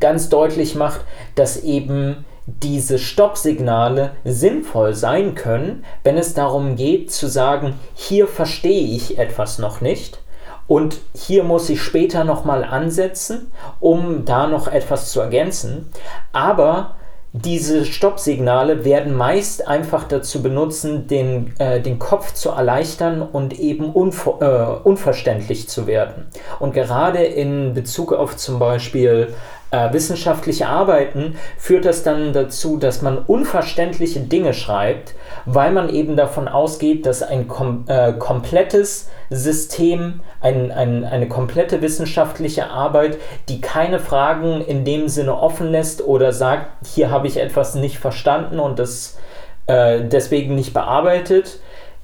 ganz 0.00 0.30
deutlich 0.30 0.74
macht, 0.76 1.02
dass 1.34 1.62
eben 1.62 2.24
diese 2.46 2.98
Stoppsignale 2.98 4.12
sinnvoll 4.24 4.94
sein 4.94 5.34
können, 5.34 5.84
wenn 6.04 6.16
es 6.16 6.32
darum 6.32 6.74
geht 6.74 7.12
zu 7.12 7.26
sagen, 7.26 7.78
hier 7.94 8.26
verstehe 8.26 8.96
ich 8.96 9.18
etwas 9.18 9.58
noch 9.58 9.82
nicht 9.82 10.20
und 10.66 10.96
hier 11.14 11.44
muss 11.44 11.68
ich 11.68 11.82
später 11.82 12.24
nochmal 12.24 12.64
ansetzen, 12.64 13.52
um 13.78 14.24
da 14.24 14.46
noch 14.46 14.68
etwas 14.68 15.10
zu 15.10 15.20
ergänzen. 15.20 15.90
Aber 16.32 16.96
diese 17.36 17.84
Stoppsignale 17.84 18.84
werden 18.84 19.12
meist 19.12 19.66
einfach 19.66 20.04
dazu 20.04 20.40
benutzen, 20.40 21.08
den, 21.08 21.52
äh, 21.58 21.80
den 21.80 21.98
Kopf 21.98 22.32
zu 22.32 22.50
erleichtern 22.50 23.22
und 23.22 23.58
eben 23.58 23.90
unver 23.90 24.80
äh, 24.84 24.88
unverständlich 24.88 25.68
zu 25.68 25.88
werden. 25.88 26.26
Und 26.60 26.74
gerade 26.74 27.24
in 27.24 27.74
Bezug 27.74 28.12
auf 28.12 28.36
zum 28.36 28.60
Beispiel 28.60 29.34
äh, 29.70 29.92
wissenschaftliche 29.92 30.68
Arbeiten 30.68 31.36
führt 31.58 31.84
das 31.84 32.02
dann 32.02 32.32
dazu, 32.32 32.76
dass 32.76 33.02
man 33.02 33.18
unverständliche 33.18 34.20
Dinge 34.20 34.54
schreibt, 34.54 35.14
weil 35.46 35.72
man 35.72 35.88
eben 35.88 36.16
davon 36.16 36.48
ausgeht, 36.48 37.06
dass 37.06 37.22
ein 37.22 37.48
kom 37.48 37.84
äh, 37.88 38.12
komplettes 38.12 39.10
System, 39.30 40.20
ein, 40.40 40.70
ein, 40.70 41.04
eine 41.04 41.28
komplette 41.28 41.82
wissenschaftliche 41.82 42.68
Arbeit, 42.68 43.18
die 43.48 43.60
keine 43.60 43.98
Fragen 43.98 44.60
in 44.60 44.84
dem 44.84 45.08
Sinne 45.08 45.36
offen 45.36 45.70
lässt 45.70 46.02
oder 46.02 46.32
sagt, 46.32 46.86
hier 46.86 47.10
habe 47.10 47.26
ich 47.26 47.38
etwas 47.38 47.74
nicht 47.74 47.98
verstanden 47.98 48.60
und 48.60 48.78
das 48.78 49.18
äh, 49.66 50.02
deswegen 50.02 50.54
nicht 50.54 50.74
bearbeitet, 50.74 51.58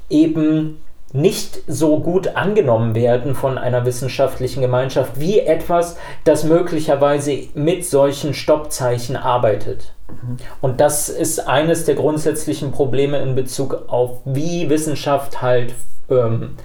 eben 0.09 0.81
nicht 1.13 1.61
so 1.67 1.99
gut 1.99 2.37
angenommen 2.37 2.95
werden 2.95 3.35
von 3.35 3.59
einer 3.59 3.85
wissenschaftlichen 3.85 4.61
Gemeinschaft 4.61 5.19
wie 5.19 5.41
etwas, 5.41 5.97
das 6.25 6.45
möglicherweise 6.45 7.49
mit 7.55 7.85
solchen 7.85 8.33
Stoppzeichen 8.33 9.17
arbeitet. 9.17 9.93
Mhm. 10.09 10.37
Und 10.61 10.81
das 10.81 11.09
ist 11.09 11.49
eines 11.49 11.85
der 11.85 11.97
grundsätzlichen 11.97 12.71
Probleme 12.71 13.19
in 13.19 13.35
Bezug 13.35 13.89
auf, 13.89 14.21
wie 14.25 14.71
Wissenschaft 14.71 15.43
halt 15.43 15.75
ähm, 16.09 16.57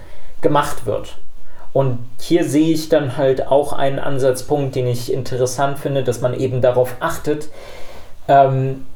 gemacht 0.42 0.86
wird. 0.86 1.18
Und 1.72 1.98
hier 2.20 2.44
sehe 2.44 2.72
ich 2.72 2.88
dann 2.88 3.16
halt 3.16 3.48
auch 3.48 3.72
einen 3.72 3.98
Ansatzpunkt, 3.98 4.74
den 4.76 4.86
ich 4.86 5.12
interessant 5.12 5.78
finde, 5.78 6.04
dass 6.04 6.20
man 6.20 6.32
eben 6.32 6.62
darauf 6.62 6.94
achtet, 7.00 7.48
ähm, 8.28 8.86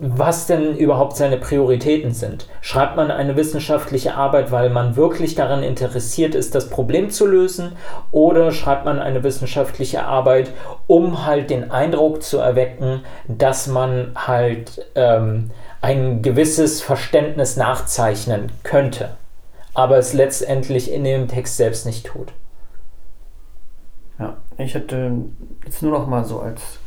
was 0.00 0.46
denn 0.46 0.76
überhaupt 0.76 1.16
seine 1.16 1.36
Prioritäten 1.36 2.12
sind. 2.12 2.48
Schreibt 2.62 2.96
man 2.96 3.10
eine 3.10 3.36
wissenschaftliche 3.36 4.14
Arbeit, 4.14 4.50
weil 4.50 4.70
man 4.70 4.96
wirklich 4.96 5.34
daran 5.34 5.62
interessiert 5.62 6.34
ist, 6.34 6.54
das 6.54 6.70
Problem 6.70 7.10
zu 7.10 7.26
lösen, 7.26 7.72
oder 8.10 8.50
schreibt 8.50 8.86
man 8.86 8.98
eine 8.98 9.22
wissenschaftliche 9.22 10.04
Arbeit, 10.04 10.52
um 10.86 11.26
halt 11.26 11.50
den 11.50 11.70
Eindruck 11.70 12.22
zu 12.22 12.38
erwecken, 12.38 13.02
dass 13.28 13.66
man 13.66 14.12
halt 14.14 14.86
ähm, 14.94 15.50
ein 15.82 16.22
gewisses 16.22 16.80
Verständnis 16.80 17.56
nachzeichnen 17.56 18.50
könnte, 18.62 19.10
aber 19.74 19.98
es 19.98 20.14
letztendlich 20.14 20.90
in 20.90 21.04
dem 21.04 21.28
Text 21.28 21.58
selbst 21.58 21.84
nicht 21.84 22.06
tut. 22.06 22.32
Ja, 24.18 24.38
ich 24.56 24.74
hätte 24.74 25.12
jetzt 25.64 25.82
nur 25.82 25.92
noch 25.92 26.06
mal 26.06 26.24
so 26.24 26.40
als 26.40 26.78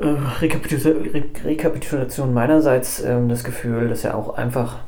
äh, 0.00 1.44
Rekapitulation 1.44 2.32
meinerseits 2.32 3.02
ähm, 3.02 3.28
das 3.28 3.44
Gefühl, 3.44 3.88
dass 3.88 4.04
er 4.04 4.16
auch 4.16 4.36
einfach 4.36 4.78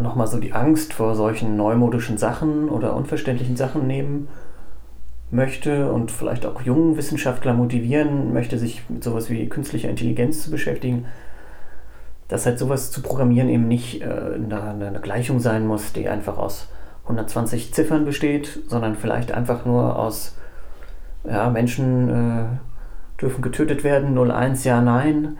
nochmal 0.00 0.26
so 0.26 0.38
die 0.38 0.52
Angst 0.52 0.92
vor 0.92 1.14
solchen 1.14 1.56
neumodischen 1.56 2.18
Sachen 2.18 2.68
oder 2.68 2.96
unverständlichen 2.96 3.56
Sachen 3.56 3.86
nehmen 3.86 4.28
möchte 5.30 5.90
und 5.90 6.10
vielleicht 6.10 6.44
auch 6.46 6.62
jungen 6.62 6.96
Wissenschaftler 6.96 7.54
motivieren 7.54 8.32
möchte, 8.32 8.58
sich 8.58 8.82
mit 8.88 9.02
sowas 9.02 9.30
wie 9.30 9.48
künstlicher 9.48 9.88
Intelligenz 9.88 10.42
zu 10.44 10.50
beschäftigen, 10.50 11.06
dass 12.28 12.46
halt 12.46 12.58
sowas 12.58 12.90
zu 12.90 13.02
programmieren 13.02 13.48
eben 13.48 13.68
nicht 13.68 14.02
äh, 14.02 14.04
eine, 14.04 14.86
eine 14.86 15.00
Gleichung 15.00 15.40
sein 15.40 15.66
muss, 15.66 15.92
die 15.92 16.08
einfach 16.08 16.38
aus 16.38 16.68
120 17.04 17.74
Ziffern 17.74 18.04
besteht, 18.04 18.60
sondern 18.68 18.96
vielleicht 18.96 19.32
einfach 19.32 19.64
nur 19.64 19.98
aus 19.98 20.36
ja, 21.24 21.50
Menschen 21.50 22.08
äh, 22.08 22.44
dürfen 23.22 23.42
getötet 23.42 23.84
werden, 23.84 24.18
01, 24.18 24.64
ja, 24.64 24.80
nein, 24.80 25.38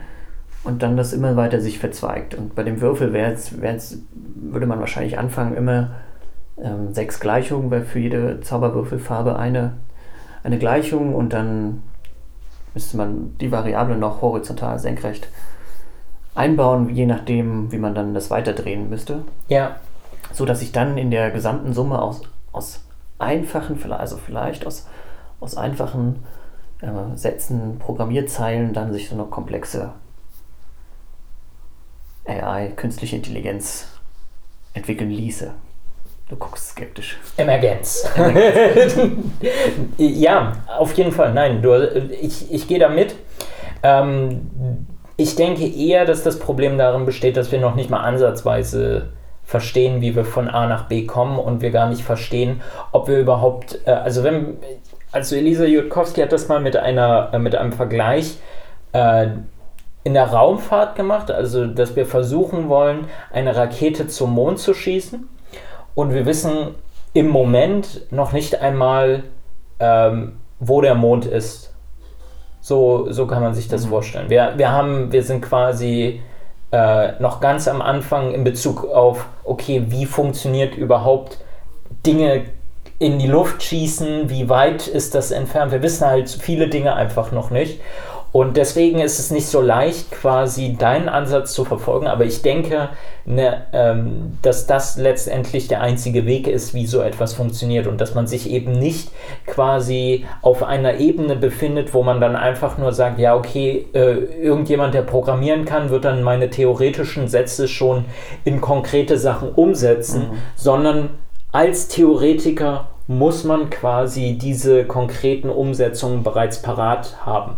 und 0.64 0.82
dann 0.82 0.96
das 0.96 1.12
immer 1.12 1.36
weiter 1.36 1.60
sich 1.60 1.78
verzweigt. 1.78 2.34
Und 2.34 2.54
bei 2.54 2.62
dem 2.62 2.80
Würfel 2.80 3.12
wär's, 3.12 3.60
wär's, 3.60 3.98
würde 4.14 4.66
man 4.66 4.80
wahrscheinlich 4.80 5.18
anfangen, 5.18 5.56
immer 5.56 5.90
ähm, 6.58 6.94
sechs 6.94 7.20
Gleichungen, 7.20 7.70
weil 7.70 7.82
für 7.82 7.98
jede 7.98 8.40
Zauberwürfelfarbe 8.40 9.36
eine, 9.36 9.74
eine 10.44 10.58
Gleichung 10.58 11.14
und 11.14 11.32
dann 11.32 11.82
müsste 12.74 12.96
man 12.96 13.36
die 13.38 13.52
Variable 13.52 13.96
noch 13.96 14.22
horizontal 14.22 14.78
senkrecht 14.78 15.28
einbauen, 16.34 16.88
je 16.88 17.06
nachdem, 17.06 17.70
wie 17.72 17.78
man 17.78 17.94
dann 17.94 18.14
das 18.14 18.30
weiterdrehen 18.30 18.88
müsste. 18.88 19.22
Ja. 19.48 19.76
So 20.32 20.46
dass 20.46 20.62
ich 20.62 20.72
dann 20.72 20.96
in 20.96 21.10
der 21.10 21.30
gesamten 21.30 21.74
Summe 21.74 22.00
aus, 22.00 22.22
aus 22.52 22.84
einfachen, 23.18 23.78
also 23.92 24.16
vielleicht 24.16 24.66
aus, 24.66 24.88
aus 25.40 25.56
einfachen 25.56 26.24
äh, 26.82 27.16
Sätzen, 27.16 27.78
Programmierzeilen 27.78 28.72
dann 28.74 28.92
sich 28.92 29.08
so 29.08 29.14
eine 29.14 29.24
komplexe 29.24 29.92
AI, 32.26 32.72
künstliche 32.76 33.16
Intelligenz 33.16 33.88
entwickeln 34.74 35.10
ließe. 35.10 35.52
Du 36.28 36.36
guckst 36.36 36.70
skeptisch. 36.70 37.18
Emergenz. 37.36 38.08
ja, 39.98 40.52
auf 40.78 40.92
jeden 40.94 41.12
Fall. 41.12 41.34
Nein, 41.34 41.60
du, 41.60 41.74
ich, 42.20 42.50
ich 42.52 42.68
gehe 42.68 42.78
da 42.78 42.88
mit. 42.88 43.14
Ähm, 43.82 44.86
ich 45.16 45.36
denke 45.36 45.66
eher, 45.66 46.04
dass 46.04 46.22
das 46.22 46.38
Problem 46.38 46.78
darin 46.78 47.04
besteht, 47.04 47.36
dass 47.36 47.52
wir 47.52 47.60
noch 47.60 47.74
nicht 47.74 47.90
mal 47.90 48.00
ansatzweise 48.00 49.12
verstehen, 49.44 50.00
wie 50.00 50.16
wir 50.16 50.24
von 50.24 50.48
A 50.48 50.66
nach 50.66 50.88
B 50.88 51.04
kommen 51.04 51.38
und 51.38 51.60
wir 51.60 51.70
gar 51.70 51.88
nicht 51.88 52.02
verstehen, 52.02 52.62
ob 52.92 53.08
wir 53.08 53.18
überhaupt, 53.18 53.80
äh, 53.84 53.90
also 53.90 54.24
wenn, 54.24 54.56
also 55.12 55.36
Elisa 55.36 55.64
Jutkowski 55.64 56.20
hat 56.22 56.32
das 56.32 56.48
mal 56.48 56.60
mit 56.60 56.76
einer, 56.76 57.30
äh, 57.32 57.38
mit 57.38 57.54
einem 57.54 57.72
Vergleich 57.72 58.38
äh, 58.92 59.28
in 60.04 60.14
der 60.14 60.26
Raumfahrt 60.26 60.96
gemacht, 60.96 61.30
also 61.30 61.66
dass 61.66 61.94
wir 61.94 62.06
versuchen 62.06 62.68
wollen, 62.68 63.06
eine 63.32 63.54
Rakete 63.54 64.08
zum 64.08 64.32
Mond 64.32 64.58
zu 64.58 64.74
schießen 64.74 65.28
und 65.94 66.12
wir 66.12 66.26
wissen 66.26 66.74
im 67.14 67.28
Moment 67.28 68.10
noch 68.10 68.32
nicht 68.32 68.60
einmal, 68.60 69.22
ähm, 69.78 70.40
wo 70.58 70.80
der 70.80 70.94
Mond 70.94 71.26
ist. 71.26 71.74
So, 72.60 73.10
so 73.10 73.26
kann 73.26 73.42
man 73.42 73.54
sich 73.54 73.68
das 73.68 73.84
mhm. 73.84 73.90
vorstellen. 73.90 74.30
Wir, 74.30 74.54
wir, 74.56 74.70
haben, 74.70 75.12
wir 75.12 75.22
sind 75.22 75.42
quasi 75.42 76.22
äh, 76.70 77.12
noch 77.20 77.40
ganz 77.40 77.68
am 77.68 77.82
Anfang 77.82 78.32
in 78.32 78.44
Bezug 78.44 78.84
auf, 78.84 79.26
okay, 79.44 79.84
wie 79.88 80.06
funktioniert 80.06 80.74
überhaupt 80.74 81.38
Dinge 82.06 82.44
in 83.02 83.18
die 83.18 83.26
Luft 83.26 83.64
schießen, 83.64 84.30
wie 84.30 84.48
weit 84.48 84.86
ist 84.86 85.16
das 85.16 85.32
entfernt. 85.32 85.72
Wir 85.72 85.82
wissen 85.82 86.06
halt 86.06 86.30
viele 86.30 86.68
Dinge 86.68 86.94
einfach 86.94 87.32
noch 87.32 87.50
nicht. 87.50 87.80
Und 88.30 88.56
deswegen 88.56 89.00
ist 89.00 89.18
es 89.18 89.32
nicht 89.32 89.46
so 89.46 89.60
leicht, 89.60 90.12
quasi 90.12 90.76
deinen 90.78 91.08
Ansatz 91.08 91.52
zu 91.52 91.64
verfolgen. 91.64 92.06
Aber 92.06 92.24
ich 92.24 92.42
denke, 92.42 92.90
ne, 93.26 93.64
ähm, 93.72 94.38
dass 94.40 94.68
das 94.68 94.96
letztendlich 94.96 95.66
der 95.66 95.80
einzige 95.80 96.26
Weg 96.26 96.46
ist, 96.46 96.74
wie 96.74 96.86
so 96.86 97.02
etwas 97.02 97.34
funktioniert. 97.34 97.88
Und 97.88 98.00
dass 98.00 98.14
man 98.14 98.28
sich 98.28 98.48
eben 98.48 98.70
nicht 98.70 99.10
quasi 99.46 100.24
auf 100.40 100.62
einer 100.62 100.94
Ebene 100.98 101.34
befindet, 101.34 101.92
wo 101.94 102.04
man 102.04 102.20
dann 102.20 102.36
einfach 102.36 102.78
nur 102.78 102.92
sagt, 102.92 103.18
ja, 103.18 103.34
okay, 103.34 103.84
äh, 103.94 104.12
irgendjemand, 104.40 104.94
der 104.94 105.02
programmieren 105.02 105.64
kann, 105.64 105.90
wird 105.90 106.04
dann 106.04 106.22
meine 106.22 106.50
theoretischen 106.50 107.26
Sätze 107.26 107.66
schon 107.66 108.04
in 108.44 108.60
konkrete 108.60 109.18
Sachen 109.18 109.50
umsetzen, 109.50 110.20
mhm. 110.30 110.38
sondern 110.54 111.10
als 111.50 111.88
Theoretiker 111.88 112.86
muss 113.16 113.44
man 113.44 113.70
quasi 113.70 114.38
diese 114.40 114.84
konkreten 114.84 115.50
Umsetzungen 115.50 116.22
bereits 116.22 116.62
parat 116.62 117.24
haben. 117.24 117.56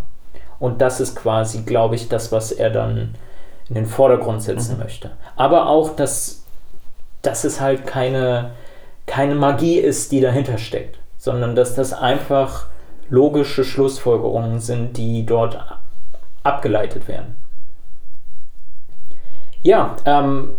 Und 0.58 0.80
das 0.80 1.00
ist 1.00 1.16
quasi, 1.16 1.62
glaube 1.62 1.94
ich, 1.94 2.08
das, 2.08 2.32
was 2.32 2.52
er 2.52 2.70
dann 2.70 3.14
in 3.68 3.74
den 3.74 3.86
Vordergrund 3.86 4.42
setzen 4.42 4.76
mhm. 4.76 4.82
möchte. 4.82 5.10
Aber 5.36 5.68
auch, 5.68 5.96
dass, 5.96 6.44
dass 7.22 7.44
es 7.44 7.60
halt 7.60 7.86
keine, 7.86 8.52
keine 9.06 9.34
Magie 9.34 9.78
ist, 9.78 10.12
die 10.12 10.20
dahinter 10.20 10.58
steckt, 10.58 10.98
sondern 11.18 11.56
dass 11.56 11.74
das 11.74 11.92
einfach 11.92 12.66
logische 13.08 13.64
Schlussfolgerungen 13.64 14.60
sind, 14.60 14.96
die 14.96 15.26
dort 15.26 15.58
abgeleitet 16.42 17.08
werden. 17.08 17.36
Ja, 19.62 19.96
ähm, 20.04 20.50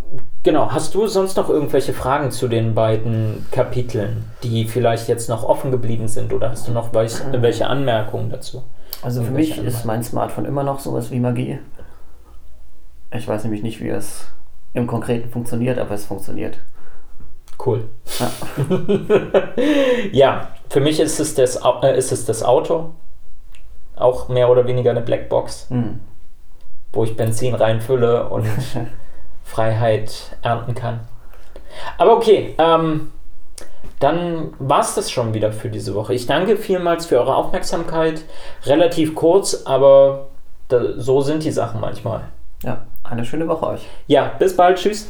genau. 0.45 0.71
Hast 0.71 0.95
du 0.95 1.07
sonst 1.07 1.35
noch 1.35 1.49
irgendwelche 1.49 1.91
Fragen 1.91 2.31
zu 2.31 2.47
den 2.47 2.73
beiden 2.73 3.45
Kapiteln, 3.51 4.31
die 4.43 4.63
vielleicht 4.65 5.09
jetzt 5.09 5.27
noch 5.27 5.43
offen 5.43 5.71
geblieben 5.71 6.07
sind? 6.07 6.31
Oder 6.31 6.51
hast 6.51 6.69
du 6.69 6.71
noch 6.71 6.93
welche 6.93 7.67
Anmerkungen 7.67 8.29
dazu? 8.29 8.63
Also 9.01 9.23
für 9.23 9.31
mich 9.31 9.57
ist 9.57 9.83
mein 9.83 10.03
Smartphone 10.03 10.45
immer 10.45 10.63
noch 10.63 10.79
sowas 10.79 11.11
wie 11.11 11.19
Magie. 11.19 11.59
Ich 13.11 13.27
weiß 13.27 13.43
nämlich 13.43 13.61
nicht, 13.61 13.81
wie 13.81 13.89
es 13.89 14.27
im 14.73 14.87
Konkreten 14.87 15.29
funktioniert, 15.29 15.77
aber 15.77 15.95
es 15.95 16.05
funktioniert. 16.05 16.59
Cool. 17.63 17.85
Ja, 18.19 18.31
ja 20.11 20.47
für 20.69 20.79
mich 20.79 20.99
ist 20.99 21.19
es, 21.19 21.35
das, 21.35 21.59
äh, 21.81 21.97
ist 21.97 22.11
es 22.11 22.25
das 22.25 22.43
Auto. 22.43 22.91
Auch 23.95 24.27
mehr 24.27 24.49
oder 24.49 24.67
weniger 24.67 24.91
eine 24.91 25.01
Blackbox, 25.01 25.69
mhm. 25.69 26.01
wo 26.91 27.03
ich 27.03 27.15
Benzin 27.15 27.55
reinfülle 27.55 28.27
und 28.29 28.45
Freiheit 29.45 30.35
ernten 30.41 30.75
kann. 30.75 30.99
Aber 31.97 32.17
okay, 32.17 32.55
ähm, 32.57 33.11
dann 33.99 34.53
war 34.59 34.81
es 34.81 34.95
das 34.95 35.09
schon 35.09 35.33
wieder 35.33 35.53
für 35.53 35.69
diese 35.69 35.95
Woche. 35.95 36.13
Ich 36.13 36.25
danke 36.25 36.57
vielmals 36.57 37.05
für 37.05 37.19
eure 37.19 37.35
Aufmerksamkeit. 37.35 38.23
Relativ 38.65 39.15
kurz, 39.15 39.63
aber 39.65 40.27
da, 40.67 40.99
so 40.99 41.21
sind 41.21 41.43
die 41.43 41.51
Sachen 41.51 41.79
manchmal. 41.79 42.23
Ja, 42.63 42.85
eine 43.03 43.23
schöne 43.23 43.47
Woche 43.47 43.67
euch. 43.67 43.87
Ja, 44.07 44.31
bis 44.39 44.57
bald. 44.57 44.79
Tschüss. 44.79 45.07